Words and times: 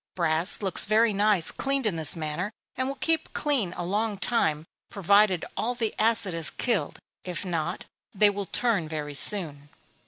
Brass 0.15 0.63
looks 0.63 0.85
very 0.85 1.13
nice 1.13 1.51
cleaned 1.51 1.85
in 1.85 1.95
this 1.95 2.15
manner, 2.15 2.51
and 2.75 2.87
will 2.87 2.95
keep 2.95 3.33
clean 3.33 3.71
a 3.77 3.83
long 3.85 4.17
time, 4.17 4.65
provided 4.89 5.45
all 5.55 5.75
the 5.75 5.93
acid 5.99 6.33
is 6.33 6.49
killed 6.49 6.97
if 7.23 7.45
not, 7.45 7.85
they 8.11 8.31
will 8.31 8.47
turn 8.47 8.89
very 8.89 9.13
soon. 9.13 9.69